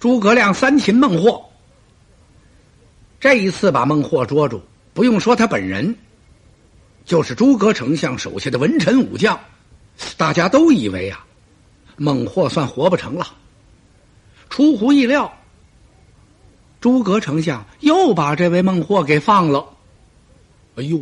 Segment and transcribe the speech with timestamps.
[0.00, 1.44] 诸葛亮三擒孟获，
[3.20, 4.62] 这一次把孟获捉住，
[4.94, 5.94] 不用说他本人，
[7.04, 9.38] 就是诸葛丞相手下的文臣武将，
[10.16, 11.26] 大家都以为啊，
[11.98, 13.26] 孟获算活不成了。
[14.48, 15.30] 出乎意料，
[16.80, 19.66] 诸葛丞相又把这位孟获给放了。
[20.76, 20.98] 哎呦，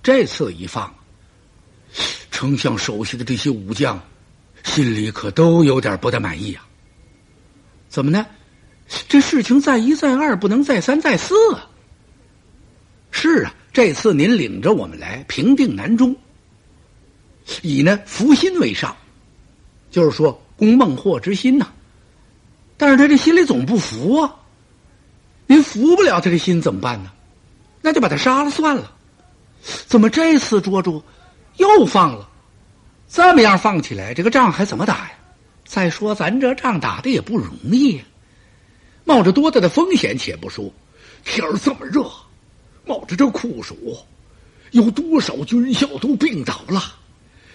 [0.00, 0.94] 这次一放，
[2.30, 4.00] 丞相手下的这些武将
[4.62, 6.64] 心里可都有点不大满意啊。
[7.92, 8.24] 怎么呢？
[9.06, 11.68] 这事情再一再二，不能再三再四啊！
[13.10, 16.16] 是啊，这次您领着我们来平定南中，
[17.60, 18.96] 以呢服心为上，
[19.90, 21.70] 就是说攻孟获之心呐。
[22.78, 24.36] 但是他这心里总不服啊，
[25.46, 27.12] 您服不了他这心怎么办呢？
[27.82, 28.90] 那就把他杀了算了。
[29.86, 31.04] 怎么这次捉住
[31.58, 32.26] 又放了？
[33.06, 35.10] 这么样放起来，这个仗还怎么打呀？
[35.72, 37.98] 再说，咱这仗打的也不容易，
[39.04, 40.70] 冒着多大的风险且不说，
[41.24, 42.12] 天儿这么热，
[42.84, 43.96] 冒着这酷暑，
[44.72, 46.96] 有多少军校都病倒了。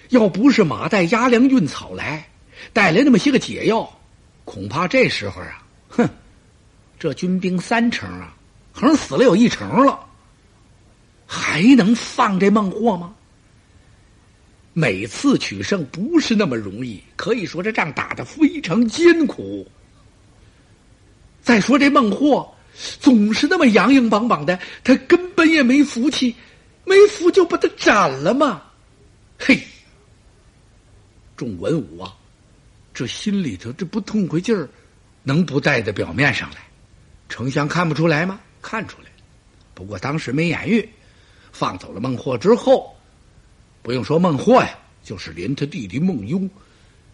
[0.09, 2.27] 要不是马岱押粮运草来，
[2.73, 3.87] 带来那么些个解药，
[4.45, 6.09] 恐怕这时候啊，哼，
[6.97, 8.35] 这军兵三成啊，
[8.73, 9.99] 可能死了有一成了，
[11.27, 13.13] 还能放这孟获吗？
[14.79, 19.67] 每次取胜不是那么容易，可以说这仗打得非常艰苦。
[21.41, 22.47] 再说这孟获
[22.99, 26.35] 总是那么洋洋梆梆的，他根本也没福气，
[26.85, 28.61] 没福就把他斩了嘛。
[29.39, 29.59] 嘿，
[31.35, 32.13] 众文武啊，
[32.93, 34.69] 这心里头这不痛快劲儿，
[35.23, 36.57] 能不带在表面上来？
[37.29, 38.39] 丞相看不出来吗？
[38.61, 39.09] 看出来，
[39.73, 40.87] 不过当时没言语。
[41.51, 42.95] 放走了孟获之后。
[43.87, 46.41] 不用说孟获呀，就是连他弟弟孟优，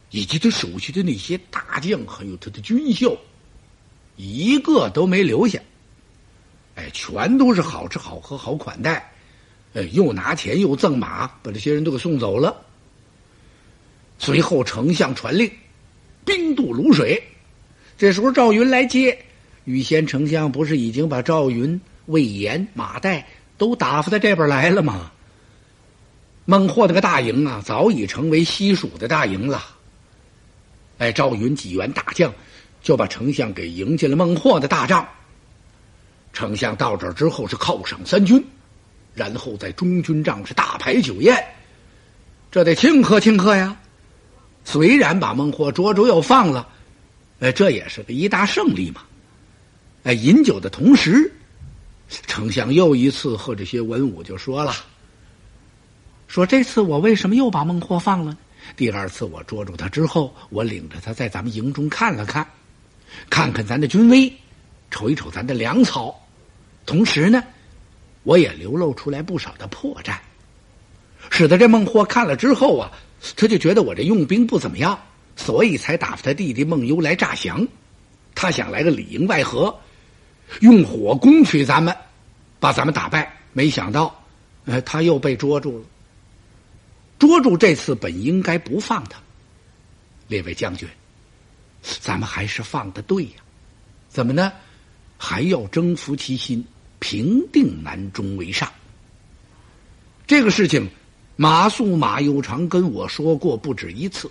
[0.09, 3.15] 以及他手下的那些大将，还有他的军校，
[4.15, 5.59] 一个都没留下。
[6.73, 9.13] 哎，全都是好吃好喝好款待，
[9.75, 12.59] 哎，又拿钱又赠马，把这些人都给送走了。
[14.17, 15.47] 随后，丞相传令，
[16.25, 17.21] 兵渡泸水。
[17.99, 19.15] 这时候，赵云来接。
[19.65, 23.23] 羽先丞相不是已经把赵云、魏延、马岱
[23.59, 25.11] 都打发到这边来了吗？
[26.45, 29.63] 孟获那个大营啊，早已成为西蜀的大营了。
[30.97, 32.33] 哎，赵云几员大将
[32.81, 35.07] 就把丞相给迎进了孟获的大帐。
[36.33, 38.43] 丞相到这儿之后是犒赏三军，
[39.13, 41.41] 然后在中军帐是大排酒宴，
[42.51, 43.77] 这得庆贺庆贺呀。
[44.65, 46.67] 虽然把孟获捉住又放了，
[47.39, 49.01] 哎，这也是个一大胜利嘛。
[50.03, 51.31] 哎，饮酒的同时，
[52.27, 54.73] 丞相又一次和这些文武就说了。
[56.33, 58.35] 说这次我为什么又把孟获放了？
[58.75, 62.43] 第二次我捉住他之后，我领着他在咱们营中看了看，
[63.29, 64.33] 看看咱的军威，
[64.89, 66.19] 瞅一瞅咱的粮草，
[66.87, 67.43] 同时呢，
[68.23, 70.15] 我也流露出来不少的破绽，
[71.29, 72.91] 使得这孟获看了之后啊，
[73.35, 74.99] 他就觉得我这用兵不怎么样，
[75.35, 77.67] 所以才打发他弟弟孟优来诈降，
[78.33, 79.79] 他想来个里应外合，
[80.61, 81.95] 用火攻取咱们，
[82.59, 83.31] 把咱们打败。
[83.51, 84.19] 没想到，
[84.65, 85.85] 呃，他又被捉住了。
[87.23, 89.17] 捉住这次本应该不放他，
[90.27, 90.85] 列位将军，
[91.81, 93.31] 咱们还是放的对呀？
[94.09, 94.51] 怎么呢？
[95.17, 96.65] 还要征服其心，
[96.99, 98.69] 平定南中为上。
[100.27, 100.89] 这个事情，
[101.37, 104.29] 马谡、马攸长跟我说过不止一次，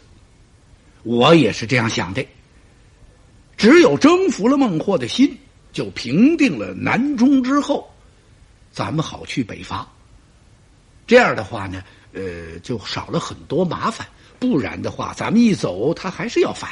[1.03, 2.23] 我也是这样想的。
[3.57, 5.35] 只有征服了孟获的心，
[5.73, 7.91] 就平定了南中之后，
[8.71, 9.91] 咱们好去北伐。
[11.07, 11.83] 这样的话呢？
[12.13, 14.07] 呃，就少了很多麻烦，
[14.39, 16.71] 不然的话，咱们一走，他还是要反。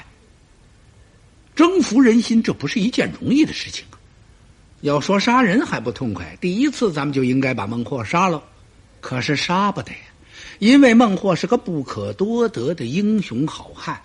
[1.57, 3.99] 征服人心，这不是一件容易的事情啊！
[4.83, 8.43] 要说杀人还不痛快，第一次咱们就应该把孟获杀了，
[9.01, 9.99] 可是杀不得呀，
[10.59, 14.01] 因为孟获是个不可多得的英雄好汉，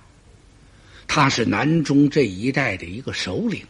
[1.07, 3.61] 他是南中这一带的一个首领，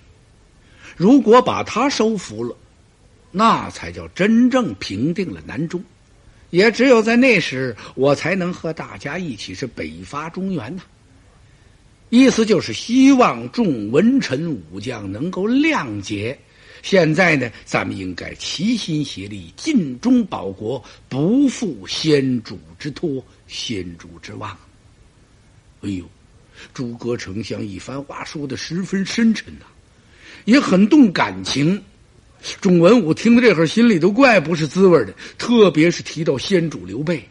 [0.95, 2.56] 如果把他收服了，
[3.30, 5.84] 那才叫真正平定了南中。
[6.50, 10.83] 也只有在那时，我才能和大家一起是北伐中原呐。
[12.09, 16.38] 意思就是希望众文臣武将能够谅解。
[16.81, 24.56] 现在呢，咱们应该齐心协力，尽忠保国，不负先主之托，先主之望。
[25.81, 26.06] 哎呦，
[26.75, 29.65] 诸葛丞相一番话说的十分深沉呐，
[30.45, 31.83] 也很动感情。
[32.62, 35.13] 众文武听到这会儿，心里都怪不是滋味的。
[35.38, 37.27] 特别是提到先主刘备，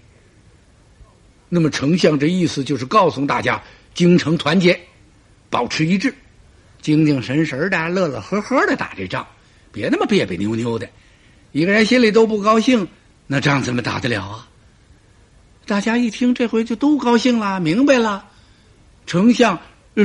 [1.49, 3.63] 那么丞相这意思就是告诉大家：
[3.95, 4.79] 京城团结，
[5.49, 6.13] 保持一致，
[6.83, 9.27] 精精神神的、乐乐呵呵的打这仗，
[9.71, 10.89] 别那么别别扭扭的。
[11.53, 12.87] 一个人心里都不高兴，
[13.27, 14.49] 那仗怎么打得了啊？
[15.67, 18.27] 大家一听，这回就都高兴了，明白了。
[19.07, 19.59] 丞相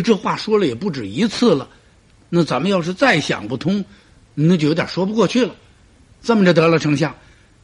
[0.04, 1.68] 这话说了也不止一次了，
[2.30, 3.84] 那咱们要是再想不通，
[4.34, 5.56] 那就有点说不过去了。
[6.22, 7.16] 这么着得了，丞相，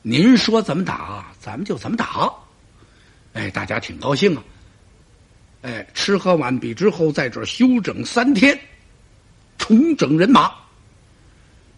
[0.01, 2.31] 您说怎么打，咱们就怎么打。
[3.33, 4.43] 哎，大家挺高兴啊。
[5.61, 8.59] 哎，吃喝完毕之后，在这休整三天。
[9.57, 10.53] 重整人马，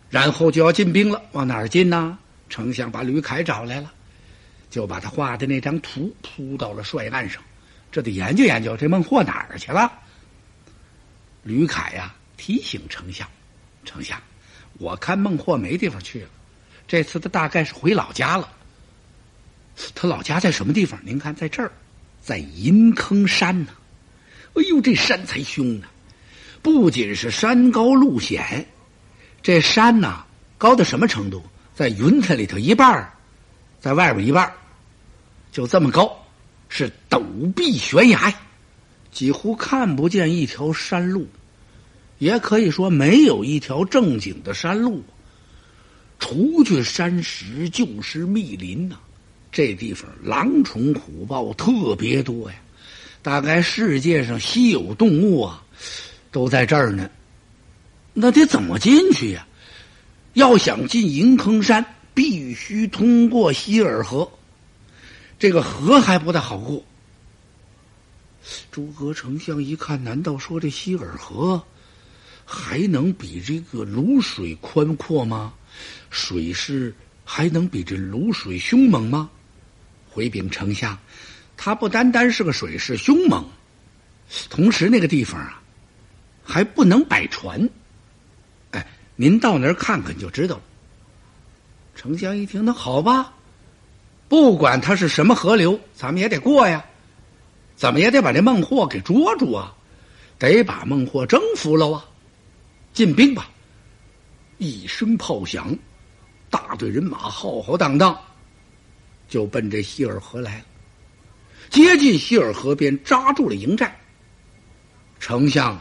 [0.10, 1.22] 然后就要进兵了。
[1.32, 2.18] 往哪儿进呢？
[2.50, 3.94] 丞相把吕凯找来了，
[4.70, 7.42] 就把他画的那张图铺到了帅案上。
[7.92, 9.92] 这得研究研究，这孟获哪儿去了？
[11.44, 13.26] 吕凯呀，提醒丞相
[13.86, 14.20] ：“丞相，
[14.78, 16.30] 我看孟获没地方去了。
[16.88, 18.50] 这次他大概是回老家了。
[19.94, 21.00] 他老家在什么地方？
[21.04, 21.72] 您看，在这儿，
[22.22, 23.72] 在银坑山呢。
[24.56, 25.88] 哎呦，这山才凶呢！”
[26.64, 28.66] 不仅是山高路险，
[29.44, 30.26] 这山呐
[30.58, 31.44] 高到什么程度？
[31.76, 33.14] 在云彩里头一半
[33.80, 34.52] 在外边一半
[35.52, 36.26] 就这么高，
[36.68, 38.34] 是陡壁悬崖，
[39.12, 41.28] 几乎看不见一条山路，
[42.18, 45.04] 也可以说没有一条正经的山路。
[46.20, 48.98] 除去山石就是密林呐，
[49.52, 52.58] 这地方狼虫虎豹特别多呀，
[53.22, 55.64] 大概世界上稀有动物啊。
[56.32, 57.10] 都在这儿呢，
[58.14, 59.48] 那得怎么进去呀？
[60.34, 61.84] 要想进银坑山，
[62.14, 64.30] 必须通过希尔河。
[65.40, 66.84] 这个河还不大好过。
[68.72, 71.64] 诸葛丞相一看，难道说这希尔河
[72.50, 75.54] 还能比这个泸水宽阔吗？
[76.10, 76.96] 水势
[77.26, 79.30] 还能比这泸水凶猛吗？
[80.10, 80.98] 回禀丞相，
[81.58, 83.46] 它不单单是个水势凶猛，
[84.50, 85.62] 同时那个地方啊。
[86.50, 87.70] 还不能摆船，
[88.72, 90.62] 哎，您到那儿看看就知道了。
[91.94, 93.34] 丞相一听，那好吧，
[94.30, 96.86] 不管它是什么河流，咱们也得过呀，
[97.76, 99.76] 怎么也得把这孟获给捉住啊，
[100.40, 102.06] 得把孟获征服了啊！
[102.98, 103.48] 进兵吧！
[104.58, 105.78] 一声炮响，
[106.50, 108.20] 大队人马浩浩荡荡
[109.30, 110.66] 就奔这希尔河来了。
[111.70, 113.96] 接近希尔河边，扎住了营寨。
[115.20, 115.80] 丞相。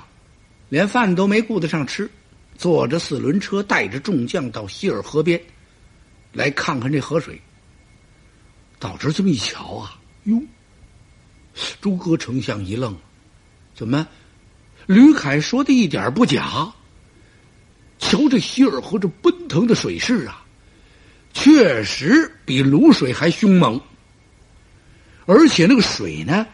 [0.68, 2.10] 连饭都没顾得上吃，
[2.58, 5.40] 坐着四轮车，带着众将到希尔河边，
[6.32, 7.40] 来看看这河水。
[8.78, 10.42] 到这这么一瞧啊，哟！
[11.80, 12.94] 诸葛丞相一愣，
[13.74, 14.06] 怎么？
[14.84, 16.70] 吕凯说的一点不假。
[17.98, 20.44] 瞧这希尔河这奔腾的水势啊，
[21.32, 23.81] 确实比卤水还凶猛，
[25.26, 26.46] 而且那个水呢，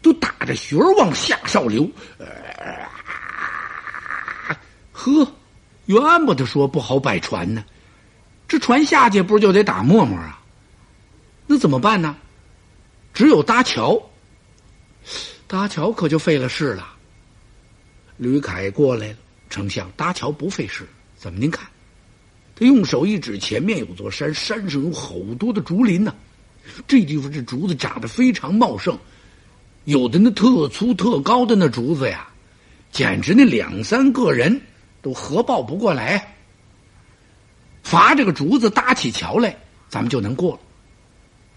[0.00, 1.90] 都打着旋往下上流。
[4.92, 5.32] 呵，
[5.86, 7.64] 怨不得说不好摆船呢，
[8.48, 10.40] 这船下去不是就得打沫沫啊？
[11.46, 12.16] 那怎么办呢？
[13.14, 14.10] 只有搭桥，
[15.46, 16.86] 搭桥可就费了事了。
[18.18, 19.16] 吕凯过来了，
[19.48, 21.66] 丞相搭桥不费事，怎么您看？
[22.54, 26.14] 他用手一指，前面有座山，山上有好多的竹林呢。
[26.86, 28.98] 这地方这竹子长得非常茂盛，
[29.84, 32.28] 有的那特粗特高的那竹子呀，
[32.90, 34.60] 简直那两三个人。
[35.02, 36.34] 都合抱不过来，
[37.84, 39.56] 伐这个竹子搭起桥来，
[39.88, 40.60] 咱们就能过了。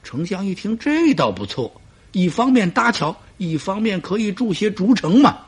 [0.04, 1.82] 丞相一听，这倒不错，
[2.12, 5.40] 一方面搭桥，一方面可以筑些竹城嘛。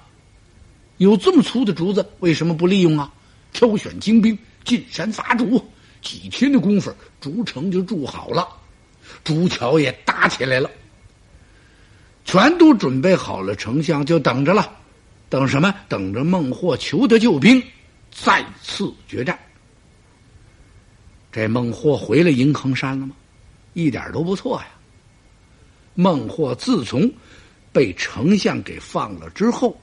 [1.01, 3.11] 有这么粗的竹子，为什么不利用啊？
[3.51, 5.59] 挑选精兵进山伐竹，
[5.99, 8.47] 几天的功夫，竹城就筑好了，
[9.23, 10.69] 竹桥也搭起来了，
[12.23, 13.55] 全都准备好了。
[13.55, 14.77] 丞相就等着了，
[15.27, 15.73] 等什么？
[15.89, 17.59] 等着孟获求得救兵。
[18.11, 19.39] 再次决战，
[21.31, 23.15] 这孟获回了银坑山了吗？
[23.73, 24.67] 一点都不错呀。
[25.95, 27.11] 孟获自从
[27.71, 29.75] 被丞相给放了之后，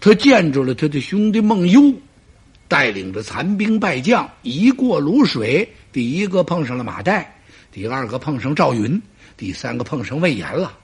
[0.00, 1.92] 他见着了他的兄弟孟优，
[2.68, 7.24] 带领着残兵败将一过泸水，第一个碰上了马岱，
[7.72, 9.00] 第二个碰上赵云，
[9.36, 10.78] 第三个碰上魏延了。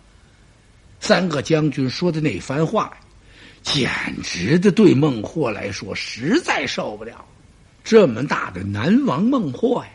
[1.00, 2.92] 三个将军说的那番话。
[3.62, 3.88] 简
[4.24, 7.24] 直的，对孟获来说实在受不了。
[7.84, 9.90] 这么大的南王孟获呀，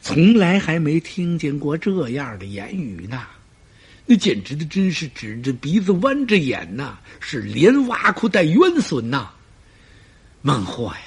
[0.00, 3.26] 从来还没听见过这样的言语呢。
[4.10, 9.30] 那简直的，真是指着鼻子弯着眼呐，是连挖苦带冤损呐。
[10.40, 11.02] 孟获呀，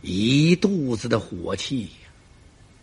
[0.00, 2.08] 一肚子的火气呀，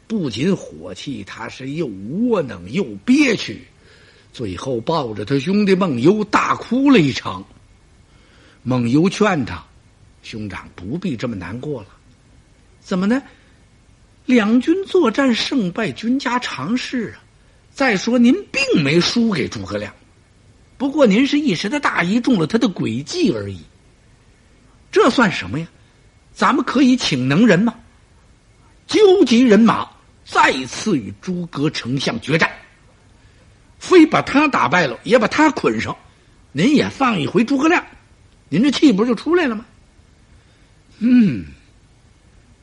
[0.05, 3.61] 不仅火气，他是又窝囊又憋屈，
[4.33, 7.45] 最后抱着他兄弟孟优大哭了一场。
[8.63, 9.63] 孟优劝他
[10.23, 11.87] ：“兄长不必这么难过了。
[12.81, 13.23] 怎么呢？
[14.25, 17.23] 两军作战胜败，军家常事啊。
[17.77, 19.93] 再说您并没输给诸葛亮，
[20.79, 23.59] 不过您是一时的大意，中了他的诡计而已。
[24.91, 25.67] 这算什么呀？
[26.33, 27.75] 咱们可以请能人吗？
[28.87, 29.87] 纠集人马，
[30.25, 32.51] 再次与诸葛丞相决战。
[33.77, 35.95] 非把他打败了，也把他捆上，
[36.53, 37.85] 您也放一回诸葛亮，
[38.49, 39.63] 您这气不就出来了吗？
[40.97, 41.45] 嗯，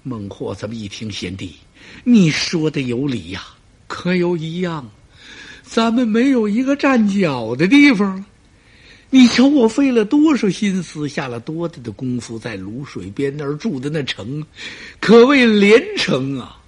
[0.02, 1.54] 孟获这么一听，贤弟，
[2.02, 3.44] 你说的有理呀，
[3.87, 4.90] 可有一样，
[5.64, 8.25] 咱们没有一个站脚的地方。
[9.11, 14.44] 你瞧我费了多少心思，下了多大的功夫，在卤水边那儿住的那城，
[15.00, 16.61] 可谓连城啊，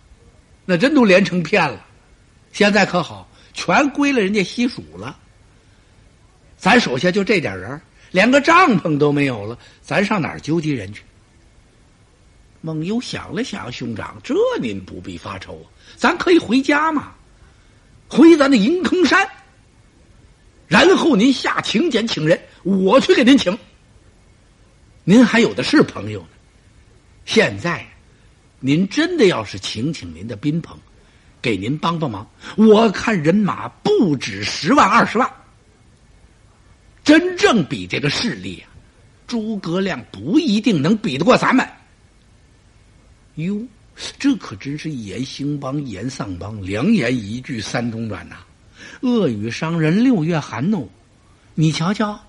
[0.64, 1.84] 那真都连成片了。
[2.52, 3.28] 现在可好？
[3.52, 5.18] 全归了人家西蜀了。
[6.56, 11.02] 咱手下就这点人，连个帐篷都没有了，咱上哪儿纠集人去？
[12.60, 15.64] 孟优想了想，兄长，这您不必发愁，
[15.96, 17.12] 咱可以回家嘛，
[18.08, 19.28] 回咱的银坑山。
[20.66, 23.56] 然后您下请柬请人，我去给您请。
[25.04, 26.28] 您还有的是朋友呢。
[27.24, 27.86] 现在，
[28.60, 30.78] 您真的要是请请您的宾朋。
[31.42, 35.30] 给您帮帮忙，我看人马不止十万二十万，
[37.04, 38.66] 真正比这个势力啊，
[39.28, 41.64] 诸葛亮不一定能比得过咱们。
[43.36, 43.62] 哟，
[44.18, 48.36] 这可真是一言兴邦，一言丧邦，良言一句三冬暖呐！
[49.00, 50.86] 恶语伤人，六月寒哦。
[51.54, 52.20] 你瞧瞧，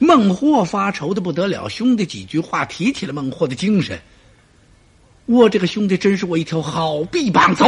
[0.00, 4.00] 孟获发愁的不得了，兄弟几句话提起了孟获的精神。
[5.26, 7.64] 我这个兄弟真是我一条好臂膀，走。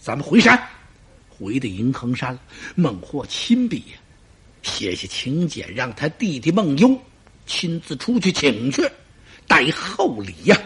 [0.00, 0.56] 咱们回山，
[1.28, 2.38] 回到银坑山。
[2.76, 3.82] 孟获亲笔
[4.62, 6.96] 写下请柬，让他弟弟孟优
[7.44, 8.88] 亲自出去请去，
[9.48, 10.56] 带厚礼呀，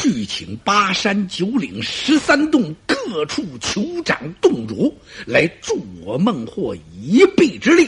[0.00, 7.86] 去请八山九岭十三洞各处酋长洞主来助我孟获一臂之力。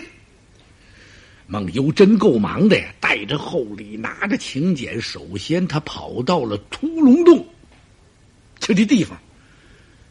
[1.47, 7.47] 孟优真够忙的呀，带着厚礼，拿着请柬，首先他跑到了屠龙洞，
[8.61, 9.19] 就这地方。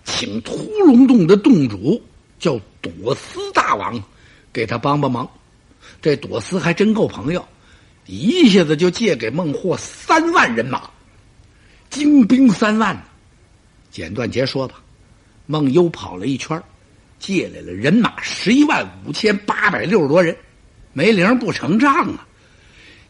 [0.04, 2.02] 请屠龙洞的洞主
[2.40, 4.04] 叫朵思大王，
[4.52, 5.30] 给他帮帮忙。
[6.02, 7.48] 这朵思还真够朋友，
[8.08, 10.90] 一下子就借给孟获三万人马，
[11.92, 13.00] 精兵三万。
[13.92, 14.82] 简短截说吧，
[15.46, 16.60] 孟优跑了一圈，
[17.20, 20.36] 借来了人马十一万五千八百六十多人，
[20.94, 22.26] 没零不成账啊。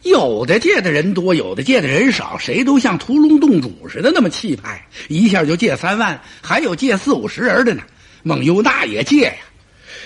[0.02, 7.82] 有的借的人多，有的借的人少，谁都像屠龙洞主似的那么气派，一下就借三万，还有借四五十人的呢。
[8.24, 9.36] 孟优那也借呀，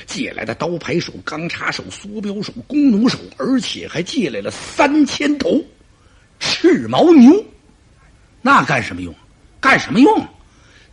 [0.05, 5.65] 借来的刀牌手、钢叉手、梭镖手、弓弩手，而且还借来了三千头
[6.39, 7.43] 赤毛牛。
[8.47, 9.13] 那干什么用？
[9.61, 10.25] 干什么用？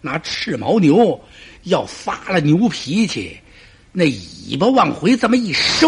[0.02, 1.24] 那赤毛牛
[1.66, 3.40] 要发了牛脾气，
[3.92, 5.88] 那尾巴往回这么一收，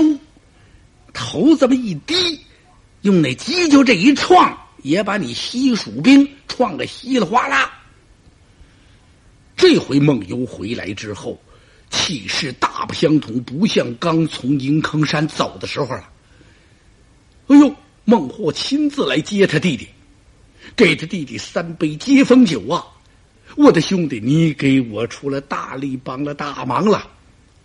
[1.12, 2.40] 头这么一低。
[3.02, 7.74] 用那犄角这一撞，也把你西蜀兵撞个稀里哗啦。
[9.58, 11.42] 这回孟优回来之后，
[11.90, 16.08] 气势大不相同，不像刚从银坑山走的时候了。
[17.48, 19.88] 哎呦，孟获亲自来接他弟弟，
[20.76, 22.86] 给他弟弟三杯接风酒啊！
[23.58, 27.10] 我的兄弟，你给我出了大力，帮了大忙了。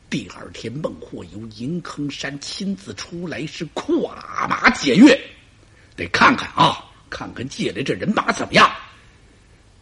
[0.08, 4.14] 第二天，孟获由银坑山亲自出来，是跨
[4.48, 5.20] 马检阅，
[5.96, 8.70] 得看看啊，看看借来这人马怎么样。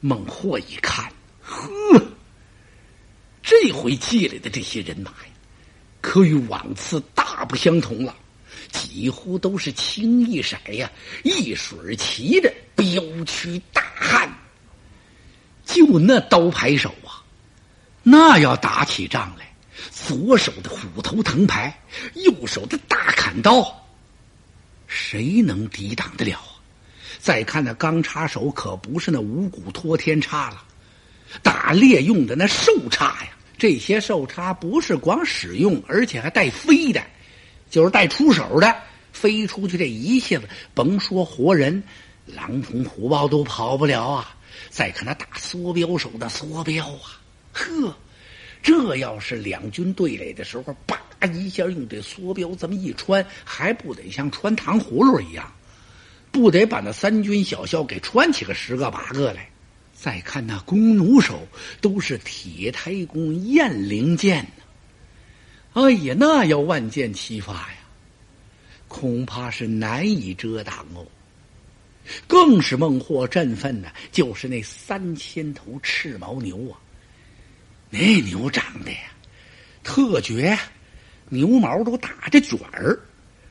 [0.00, 2.00] 孟获一看，呵，
[3.42, 5.32] 这回借来的这些人马呀，
[6.00, 8.14] 可与往次大不相同了，
[8.72, 10.90] 几乎都是青一色呀，
[11.22, 14.32] 一水齐的彪躯大汉。
[15.64, 17.22] 就那刀牌手啊，
[18.02, 19.46] 那要打起仗来。
[19.90, 21.78] 左手的虎头藤牌，
[22.14, 23.86] 右手的大砍刀，
[24.86, 26.56] 谁能抵挡得了啊？
[27.18, 30.64] 再看那钢叉手，可不是那五谷托天叉了，
[31.42, 33.30] 打猎用的那兽叉呀。
[33.58, 37.04] 这些兽叉不是光使用，而且还带飞的，
[37.70, 38.74] 就是带出手的，
[39.12, 41.82] 飞出去这一下子，甭说活人，
[42.26, 44.36] 狼虫虎豹都跑不了啊。
[44.70, 47.20] 再看那大梭镖手的梭镖啊，
[47.52, 47.96] 呵。
[48.60, 51.00] 这要是两军对垒的时候，叭
[51.32, 55.52] 一下用这梭镖这么一穿，还不得像穿糖葫芦一样，
[56.32, 59.48] 不得把那三军小校给穿起个十个八个来？
[59.94, 61.46] 再看那弓弩手，
[61.80, 64.64] 都是铁胎弓雁翎箭呢。
[65.74, 67.78] 哎呀，那要万箭齐发呀，
[68.88, 71.06] 恐怕是难以遮挡哦。
[72.26, 76.80] 更是孟获振奋呢，就是那三千头赤毛牛啊，
[77.90, 79.12] 那牛长得呀
[79.84, 80.58] 特绝，
[81.28, 82.98] 牛毛都打着卷儿，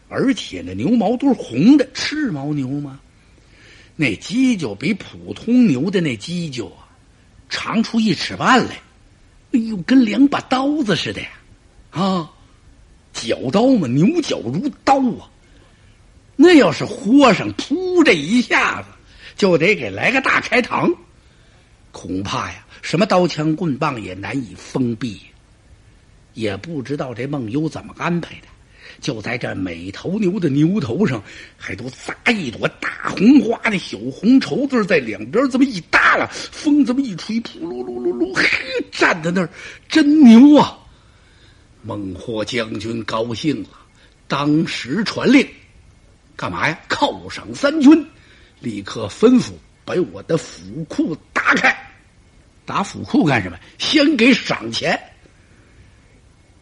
[0.09, 2.99] 而且那牛毛都是红的，赤毛牛吗？
[3.95, 6.89] 那犄角比普通牛的那犄角啊
[7.49, 8.81] 长出一尺半来，
[9.51, 11.29] 哎呦，跟两把刀子似的呀！
[11.91, 12.29] 啊，
[13.13, 15.29] 角刀嘛，牛角如刀啊！
[16.35, 18.87] 那要是豁上，噗，这一下子
[19.35, 20.93] 就得给来个大开膛，
[21.91, 25.19] 恐怕呀，什么刀枪棍棒也难以封闭。
[26.33, 28.47] 也不知道这梦优怎么安排的，
[29.01, 31.23] 就在这每头牛的牛头上，
[31.57, 38.45] 还都扎一朵大红花的小红绸子，在两边这么一耷拉，风这么一吹，噗噜噜噜噜，嘿，
[38.91, 39.49] 站在那儿
[39.89, 40.77] 真牛啊！
[41.87, 43.69] 孟获将军高兴了，
[44.27, 45.47] 当时传令。
[46.35, 46.77] 干嘛呀？
[46.89, 48.05] 犒赏三军，
[48.59, 49.53] 立刻吩咐
[49.85, 51.73] 把我的府库打开。
[52.65, 53.57] 打府库干什么？
[53.77, 54.99] 先给赏钱，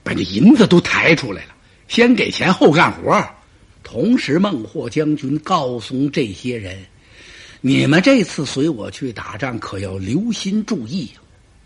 [0.03, 1.55] 把这银子都抬出来了。
[1.87, 3.27] 先给钱后干活。
[3.81, 6.85] 同时，孟获将军告诉这些人：
[7.61, 11.09] 你们这次随我去打仗，可要留心注意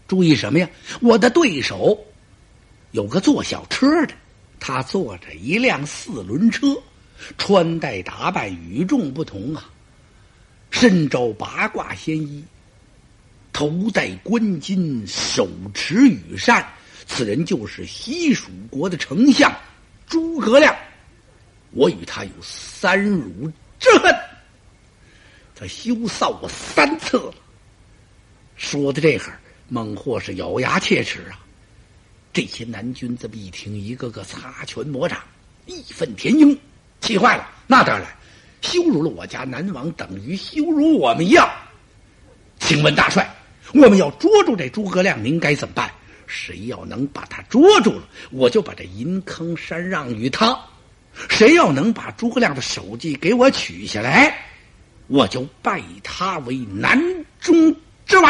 [0.08, 0.70] 注意什么呀？
[1.02, 2.06] 我的对手
[2.92, 4.14] 有个坐小车的，
[4.60, 6.76] 他坐着一辆四轮车。
[7.38, 9.70] 穿戴打扮与众不同啊，
[10.72, 12.42] 身着八卦仙衣，
[13.52, 16.66] 头戴冠巾，手持羽扇，
[17.06, 19.54] 此人就是西蜀国的丞相
[20.08, 20.74] 诸葛亮。
[21.72, 24.16] 我与他有三辱之恨，
[25.54, 27.34] 他羞臊我三次了。
[28.56, 31.38] 说的这会儿，孟获是咬牙切齿啊。
[32.32, 35.20] 这些南军这么一听，一个个擦拳魔掌，
[35.66, 36.58] 义愤填膺。
[37.02, 38.06] 气坏了，那当然，
[38.62, 41.50] 羞辱了我家南王，等于羞辱我们一样。
[42.60, 43.34] 请问大帅，
[43.74, 45.90] 我们要捉住这诸葛亮，您该怎么办？
[46.28, 50.54] 谁要能把他捉住了，我就把这银坑山让与他；
[51.30, 54.38] 谁要能把诸葛亮的首级给我取下来，
[55.08, 57.02] 我就拜他为南
[57.40, 57.74] 中
[58.06, 58.30] 之王。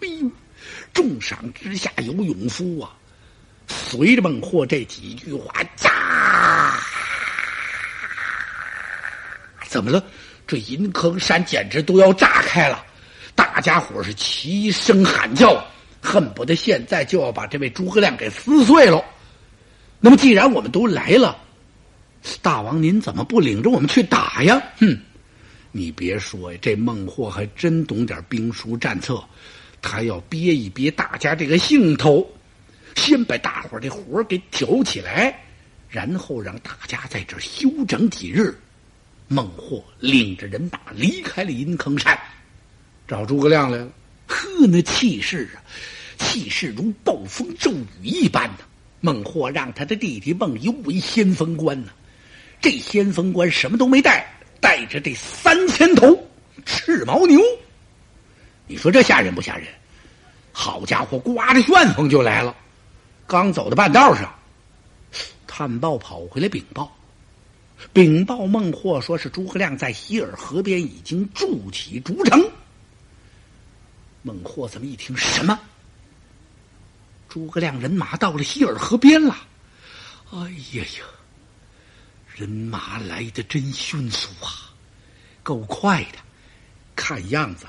[0.00, 0.30] 哎呦，
[0.92, 2.94] 重赏之下有勇夫啊！
[3.66, 6.78] 随着孟获这几句话，炸。
[9.66, 10.02] 怎么了？
[10.46, 12.82] 这银坑山简直都要炸开了，
[13.34, 15.62] 大家伙是齐声喊叫，
[16.00, 19.04] 恨不得现在就要把这位诸葛亮给撕碎了。
[20.00, 21.36] 那么，既然我们都来了，
[22.40, 24.58] 大王您怎么不领着我们去打呀？
[24.78, 24.98] 哼，
[25.70, 29.22] 你别说呀，这孟获还真懂点兵书战策，
[29.80, 32.28] 他要憋一憋大家这个兴头，
[32.96, 35.38] 先把大伙的活给挑起来，
[35.88, 38.56] 然后让大家在这休整几日。
[39.28, 42.18] 孟获领着人马离开了阴坑山，
[43.06, 43.88] 找诸葛亮来了。
[44.26, 45.62] 呵，那气势啊，
[46.18, 47.70] 气势如暴风骤
[48.02, 48.58] 雨一般呢。
[49.00, 51.90] 孟获让他的弟弟孟优为先锋官呢，
[52.60, 54.26] 这先锋官什么都没带，
[54.60, 56.18] 带着这三千头
[56.64, 57.40] 赤毛牛。
[58.68, 59.66] 你说这吓人不吓人？
[60.52, 62.54] 好家伙，刮着旋风就来了。
[63.26, 64.32] 刚走到半道上，
[65.46, 66.94] 探报跑回来禀报。
[67.92, 72.50] 禀报孟获，说是诸葛亮在希尔河边已经筑起竹城。
[74.22, 75.58] 孟获这么一听，什么？
[77.28, 79.36] 诸葛亮人马到了希尔河边了？
[80.32, 80.38] 哎
[80.72, 81.04] 呀呀，
[82.34, 84.74] 人马来的真迅速啊，
[85.42, 86.18] 够快的。
[86.96, 87.64] 看样子，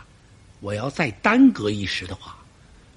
[0.60, 2.38] 我要再耽搁一时的话，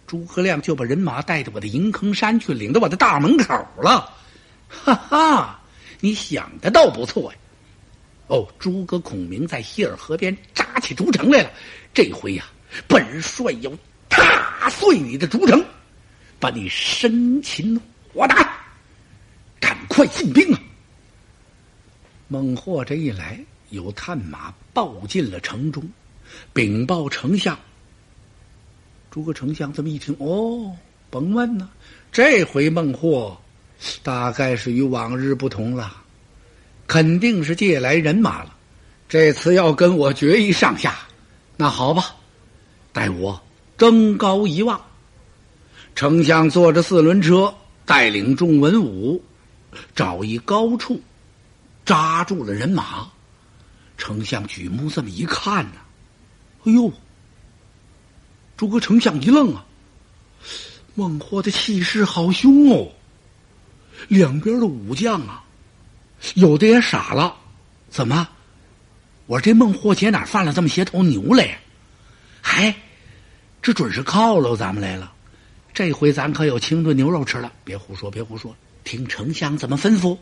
[0.06, 4.12] 诸葛亮就把人马带到我的银坑山去，领到我的大门口了。
[4.68, 5.58] 哈哈。
[6.04, 7.38] 你想的倒不错呀！
[8.26, 11.50] 哦，诸葛孔明在希尔河边扎起竹城来了。
[11.94, 12.44] 这回呀，
[12.88, 13.70] 本帅要
[14.08, 15.64] 踏碎你的竹城，
[16.40, 17.80] 把你生擒
[18.12, 18.52] 活打。
[19.60, 20.60] 赶快进兵啊！
[22.26, 23.38] 孟获这一来，
[23.70, 25.88] 有探马报进了城中，
[26.52, 27.58] 禀报丞相。
[29.10, 30.74] 诸葛丞相这么一听，哦，
[31.10, 31.68] 甭问呢，
[32.10, 33.36] 这回孟获。
[34.04, 35.96] 大概是与往日不同了，
[36.86, 38.56] 肯定是借来人马了。
[39.08, 40.96] 这次要跟我决一上下，
[41.56, 42.14] 那好吧，
[42.92, 43.42] 待我
[43.76, 44.80] 登高一望。
[45.96, 47.52] 丞相坐着四轮车，
[47.84, 49.20] 带领众文武，
[49.96, 51.00] 找一高处
[51.84, 53.10] 扎住了人马。
[53.98, 55.80] 丞相举目这么一看呢，
[56.64, 56.92] 哎呦！
[58.56, 59.64] 诸葛丞相一愣啊，
[60.94, 62.88] 孟获的气势好凶哦。
[64.08, 65.42] 两边的武将啊，
[66.34, 67.34] 有的也傻了，
[67.90, 68.28] 怎么？
[69.26, 71.58] 我这孟获姐哪犯了这么些头牛来？
[72.40, 72.74] 嗨，
[73.60, 75.12] 这准是犒劳咱们来了。
[75.74, 77.50] 这回咱可有清炖牛肉吃了。
[77.64, 80.16] 别胡说，别胡说，听丞相怎么吩咐。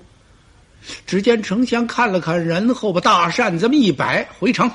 [1.06, 4.70] 只见丞相看了看，然后把大扇这么一摆，回城。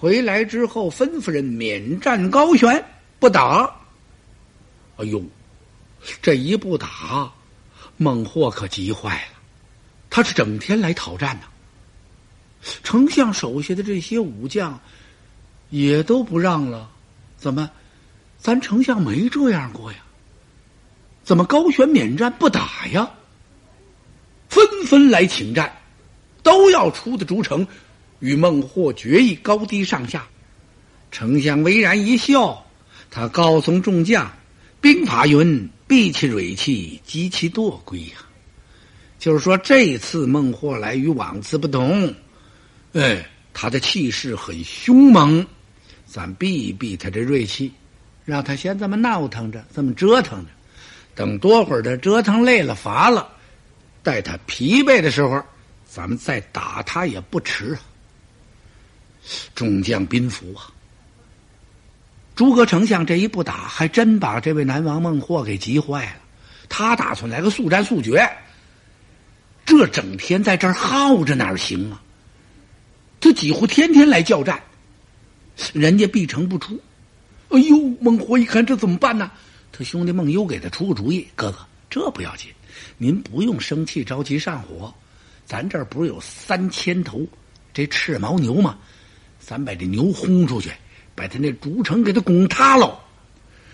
[0.00, 2.82] 回来之后，吩咐人免战高悬，
[3.18, 3.70] 不打。
[4.96, 5.22] 哎呦，
[6.22, 7.30] 这一不打，
[7.98, 9.38] 孟获可急坏了。
[10.08, 11.42] 他是整天来讨战呢。
[12.82, 14.80] 丞相手下的这些武将
[15.68, 16.90] 也都不让了，
[17.36, 17.70] 怎么？
[18.38, 19.98] 咱丞相没这样过呀？
[21.22, 23.10] 怎么高悬免战不打呀？
[24.48, 25.70] 纷纷来请战，
[26.42, 27.66] 都要出的逐城，
[28.20, 30.26] 与孟获决一高低上下。
[31.10, 32.64] 丞相巍然一笑，
[33.10, 34.30] 他告诉众将
[34.80, 38.24] ：“兵法云，避其锐气，击其惰归呀。
[39.18, 42.14] 就是说，这次孟获来与往次不同，
[42.92, 45.44] 哎，他的气势很凶猛，
[46.06, 47.72] 咱避一避他这锐气。”
[48.26, 50.50] 让他先这么闹腾着，这么折腾着，
[51.16, 53.28] 等多会儿他折腾累了、乏了，
[54.04, 55.42] 待他疲惫的时候，
[55.84, 57.80] 咱们再打他也不迟啊。
[59.54, 60.70] 众将宾服啊！
[62.34, 66.20] 诸葛丞相这一不打，还真把这位南王孟获给急坏了。
[66.68, 68.30] 他打算来个速战速决，
[69.66, 72.00] 这整天在这儿耗着哪行啊？
[73.20, 74.62] 他几乎天天来叫战，
[75.74, 76.80] 人家必城不出。
[77.50, 79.30] 哎呦，孟获一看这怎么办呢？
[79.72, 81.58] 他兄弟孟优给他出个主意：“哥哥，
[81.90, 82.50] 这不要紧，
[82.96, 84.92] 您不用生气着急上火。
[85.44, 87.26] 咱这儿不是有三千头
[87.74, 88.78] 这赤毛牛吗？
[89.50, 90.70] 咱把这牛轰出去，
[91.12, 92.96] 把他那竹城给他拱塌喽。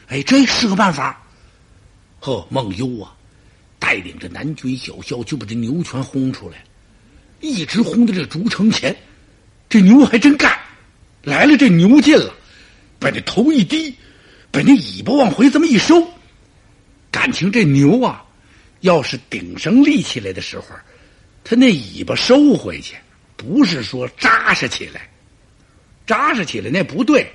[0.07, 1.23] 哎，这是个办法。
[2.19, 3.15] 呵，孟优啊，
[3.79, 6.65] 带领着南军小校就把这牛全轰出来，
[7.43, 8.97] 一直轰到这竹城前。
[9.69, 10.59] 这牛还真干，
[11.23, 12.35] 来了，这牛进了。”
[12.99, 13.95] 把这头一低，
[14.51, 16.09] 把那尾巴往回这么一收，
[17.11, 18.25] 感情这牛啊，
[18.81, 20.69] 要是顶上立起来的时候，
[21.45, 22.97] 他那尾巴收回去，
[23.37, 25.11] 不是说扎实起来，
[26.07, 27.31] 扎实起来那不对。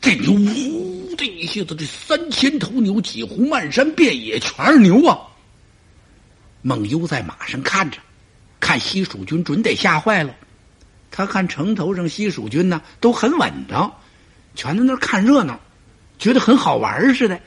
[0.00, 5.18] 这牛呼的一下子，这三千头牛几乎漫山遍野全是牛啊！
[6.60, 7.98] 孟优在马上看着，
[8.60, 10.34] 看西蜀军准得吓坏了。
[11.10, 13.90] 他看城头上西蜀军呢，都很稳当。
[14.54, 15.58] 全在那看热闹，
[16.18, 17.40] 觉得很好玩似的。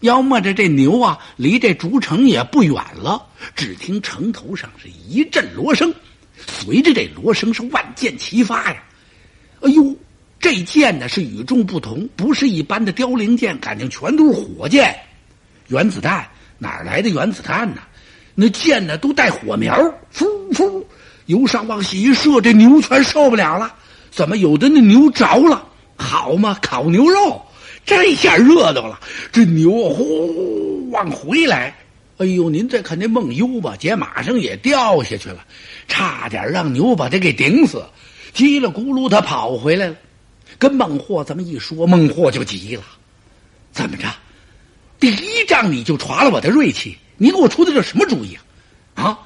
[0.00, 3.24] 要么着这牛啊，离这竹城也不远了。
[3.54, 5.94] 只听城头上是一阵锣声，
[6.64, 8.82] 随着这锣声是万箭齐发呀！
[9.60, 9.96] 哎呦，
[10.40, 14.94] 这箭呢是与众不同，不是一般的凋零箭，感情全都是火箭、
[15.68, 16.26] 原子弹。
[16.58, 17.82] 哪来的原子弹呢？
[18.34, 19.76] 那箭呢都带火苗，
[20.12, 20.84] 噗噗，
[21.26, 23.74] 由上往下一射，这牛全受不了了。
[24.10, 25.66] 怎么有的那牛着了？
[25.96, 27.40] 好嘛，烤牛肉，
[27.84, 28.98] 这下热闹了。
[29.32, 31.76] 这牛呼往回来，
[32.18, 35.44] 哎呦，您再看那孟优吧，姐马上也掉下去了，
[35.86, 37.84] 差点让牛把他给顶死。
[38.34, 39.96] 叽里咕噜，他跑回来了，
[40.58, 42.82] 跟孟获这么一说，孟获就急了：
[43.72, 44.08] 怎么着？
[45.00, 48.36] 第一仗你就耍了我的锐气，你给我出的这什么主意
[48.94, 49.04] 啊？
[49.04, 49.18] 啊，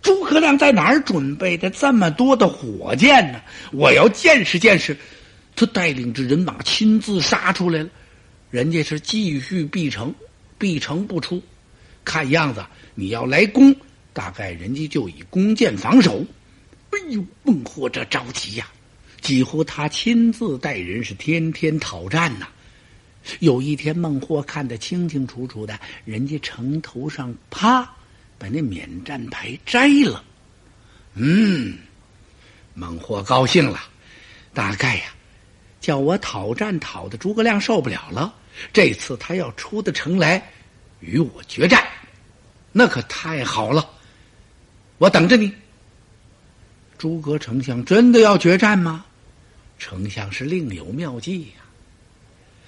[0.00, 3.40] 诸葛亮在哪儿准备的这么多的火箭呢？
[3.72, 4.96] 我要见识见识。
[5.54, 7.88] 他带领着人马亲自杀出来了，
[8.50, 10.14] 人家是继续必城，
[10.56, 11.42] 必城不出。
[12.04, 12.64] 看样子
[12.94, 13.74] 你要来攻，
[14.12, 16.24] 大概人家就以弓箭防守。
[16.92, 18.68] 哎呦，孟获这着急呀，
[19.20, 22.46] 几乎他亲自带人是天天讨战呐。
[23.40, 27.82] 有一天，孟获看得清清楚楚的，人家城头上啪
[28.38, 30.22] 把那免战牌摘了。
[31.14, 31.78] 嗯，
[32.74, 33.80] 孟获高兴了，
[34.52, 35.04] 大概呀。
[35.80, 38.32] 叫我讨战讨的诸葛亮受不了了，
[38.72, 40.52] 这次他要出的城来
[41.00, 41.84] 与我决战，
[42.70, 43.88] 那可太好了！
[44.98, 45.52] 我等着你。
[47.02, 49.04] 诸葛丞相真的要决战吗？
[49.76, 51.54] 丞相是另有妙计呀。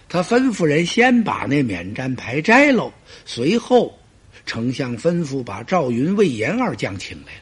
[0.08, 2.92] 他吩咐人先把那免战牌摘喽，
[3.24, 3.96] 随后
[4.44, 7.32] 丞相吩咐把赵云、魏延二将请来。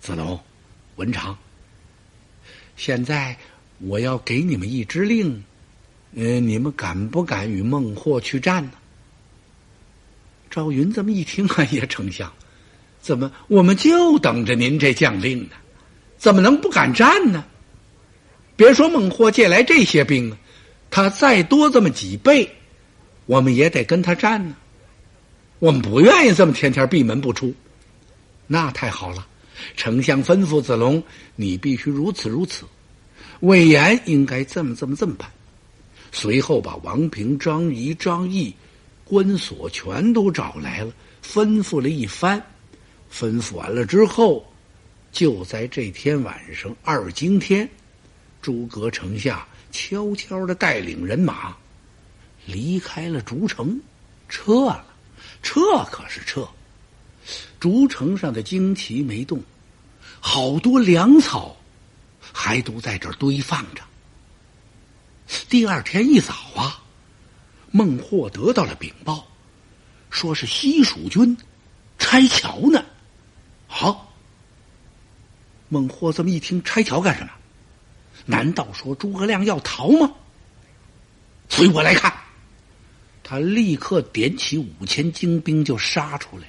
[0.00, 0.38] 子龙、
[0.94, 1.36] 文长，
[2.76, 3.36] 现在。
[3.80, 5.42] 我要给你们一支令，
[6.14, 8.74] 呃，你们敢不敢与孟获去战呢？
[10.48, 12.32] 赵云这么一听，哎呀，丞相，
[13.00, 15.56] 怎么我们就等着您这将令呢？
[16.24, 17.44] 怎么能不敢战呢？
[18.56, 20.38] 别说孟获借来这些兵啊，
[20.90, 22.50] 他再多这么几倍，
[23.26, 24.56] 我们也得跟他战呢。
[25.58, 27.52] 我们不愿意这么天天闭门不出，
[28.46, 29.26] 那太好了，
[29.76, 31.02] 丞相吩咐子龙，
[31.36, 32.64] 你必须如此如此。
[33.40, 35.30] 魏延应该这么这么这么办。
[36.10, 38.50] 随后把王平、张仪、张毅、
[39.04, 40.90] 关索全都找来了，
[41.22, 42.42] 吩咐了一番。
[43.12, 44.42] 吩咐完了之后，
[45.14, 47.70] 就在这天晚上二更天，
[48.42, 51.56] 诸葛丞相悄悄的带领人马
[52.44, 53.80] 离开了竹城，
[54.28, 54.84] 撤了。
[55.40, 55.60] 撤
[55.92, 56.48] 可是撤，
[57.60, 59.40] 竹城上的旌旗没动，
[60.18, 61.56] 好多粮草
[62.32, 63.82] 还都在这儿堆放着。
[65.48, 66.82] 第二天一早啊，
[67.70, 69.24] 孟获得到了禀报，
[70.10, 71.36] 说是西蜀军
[72.00, 72.84] 拆桥呢。
[73.68, 74.12] 好，
[75.74, 77.30] 孟获这么一听，拆桥干什么？
[78.26, 80.12] 难道说诸葛亮要逃吗？
[81.48, 82.12] 随我来看。
[83.24, 86.46] 他立刻点起五千精兵就杀出来，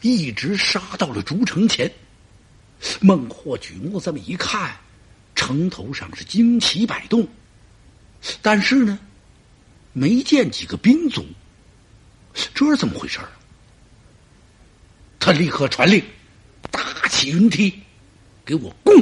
[0.00, 1.92] 一直杀到了竹城前。
[3.00, 4.74] 孟获举目这么一看，
[5.34, 7.28] 城头上是旌旗摆动，
[8.40, 8.98] 但是呢，
[9.92, 11.26] 没见几个兵卒。
[12.54, 13.28] 这是怎么回事啊
[15.18, 16.02] 他立刻传令，
[16.70, 17.82] 打起云梯，
[18.46, 18.94] 给我攻。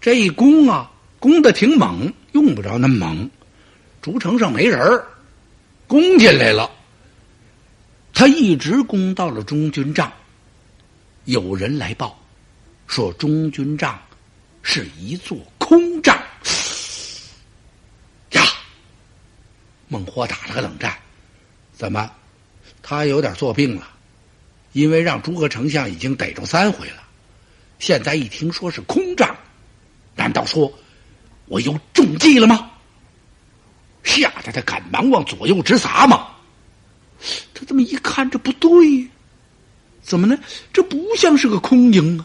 [0.00, 3.30] 这一攻啊，攻的挺猛，用不着那么猛。
[4.02, 5.06] 竹城上没人儿。
[5.86, 6.70] 攻进来了，
[8.14, 10.10] 他一直攻到了中军帐。
[11.26, 12.18] 有人来报，
[12.86, 14.00] 说中军帐
[14.62, 16.16] 是一座空帐。
[18.30, 18.42] 呀，
[19.88, 20.96] 孟获打了个冷战，
[21.74, 22.10] 怎么？
[22.82, 23.86] 他有点作病了，
[24.72, 27.02] 因为让诸葛丞相已经逮着三回了，
[27.84, 29.36] 现在一听说是空帐，
[30.16, 30.72] 难道说
[31.44, 32.70] 我又中计了吗？
[34.02, 36.28] 吓得他赶忙往左右直撒嘛！
[37.52, 39.06] 他这么一看，这不对，
[40.00, 40.34] 怎么呢？
[40.72, 42.24] 这不像是个空营啊！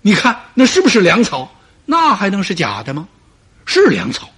[0.00, 1.48] 你看那是不是粮草？
[1.86, 3.08] 那还能是假的吗？
[3.64, 4.28] 是粮草。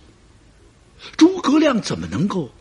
[1.16, 2.52] 诸葛亮怎么能够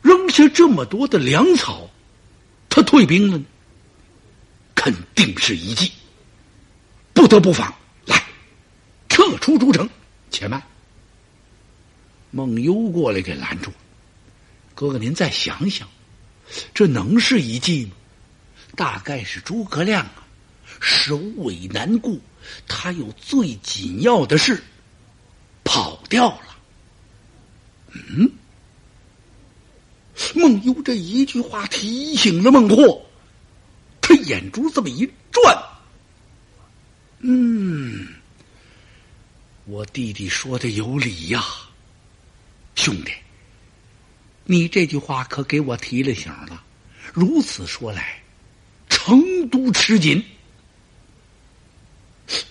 [0.00, 1.90] 扔下这么多的粮草，
[2.68, 3.44] 他退兵了呢？
[4.76, 5.90] 肯定是一计，
[7.14, 7.74] 不得不防。
[8.04, 8.22] 来，
[9.08, 9.88] 撤出诸城，
[10.30, 10.62] 且慢。
[12.30, 13.72] 孟优过来给拦住，
[14.74, 15.88] 哥哥您再想想，
[16.74, 17.92] 这能是一计吗？
[18.76, 20.26] 大概是诸葛亮啊，
[20.80, 22.20] 首尾难顾，
[22.66, 24.60] 他有最紧要的事，
[25.62, 26.56] 跑掉了。
[27.92, 28.28] 嗯，
[30.34, 33.06] 孟优这一句话提醒了孟获，
[34.00, 35.56] 他眼珠这么一转，
[37.20, 38.08] 嗯，
[39.66, 41.44] 我弟弟说的有理呀。
[42.74, 43.12] 兄弟，
[44.44, 46.64] 你这句话可给我提了醒了。
[47.12, 48.20] 如此说来，
[48.88, 50.20] 成都吃紧。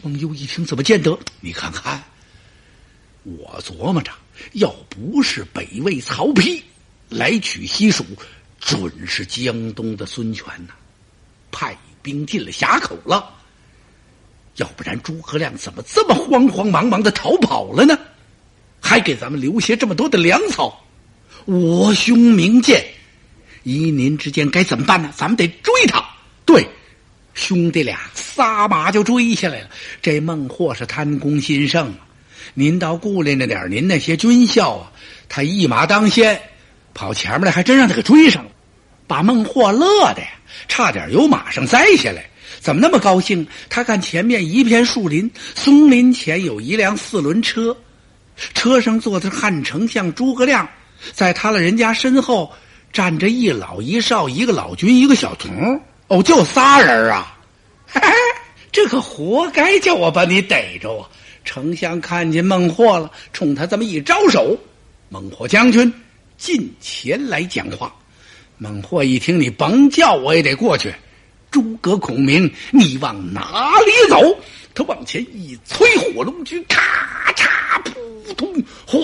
[0.02, 1.20] 孟优一听，怎么见得？
[1.42, 2.02] 你看看，
[3.24, 4.10] 我琢磨着，
[4.54, 6.64] 要不是北魏曹丕
[7.10, 8.06] 来取西蜀，
[8.62, 10.74] 准是江东的孙权呐，
[11.52, 13.43] 派兵进了峡口了。
[14.58, 17.98] 要不然，诸葛亮怎么这么慌慌忙忙的逃跑了呢？
[18.80, 20.86] 还给咱们留下这么多的粮草，
[21.46, 22.86] 我兄明鉴，
[23.64, 25.10] 依您之见该怎么办呢？
[25.16, 26.04] 咱们得追他。
[26.46, 26.68] 对，
[27.34, 29.70] 兄弟俩撒马就追下来了。
[30.02, 32.06] 这孟获是贪功心盛啊，
[32.54, 34.92] 您倒顾虑着点您那些军校啊，
[35.30, 36.40] 他一马当先，
[36.94, 38.52] 跑前面来，还真让他给追上了，
[39.08, 40.28] 把孟获乐的呀，
[40.68, 42.30] 差点由马上栽下来。
[42.64, 43.46] 怎么那么高兴？
[43.70, 47.76] 他看前面一片树林，松林前有一辆四轮车。
[48.54, 50.68] 车上坐的汉丞相诸葛亮，
[51.12, 52.50] 在他的人家身后
[52.94, 55.52] 站着一老一少，一个老军，一个小童。
[56.08, 57.38] 哦，就仨人啊！
[58.72, 61.10] 这可活该叫我把你逮着啊！
[61.44, 64.58] 丞相看见孟获了，冲他这么一招手，
[65.10, 65.94] 孟获将军
[66.38, 67.94] 近前来讲话。
[68.58, 70.94] 孟获一听，你甭叫我也得过去。
[71.54, 74.36] 诸葛孔明，你往哪里走？
[74.74, 78.52] 他往前一催火龙驹，咔嚓，扑通，
[78.88, 79.00] 哗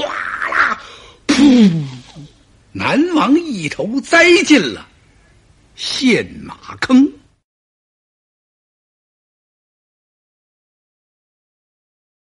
[0.50, 0.82] 啦，
[1.28, 1.72] 噗！
[2.72, 4.88] 南王一头栽进了
[5.76, 7.08] 陷马坑。